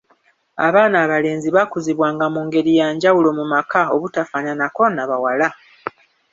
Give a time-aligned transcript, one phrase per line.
[0.67, 5.47] Abaana abalenzi baakuzibwanga mu ngeri ya njawulo mu maka obutafaananako na bawala.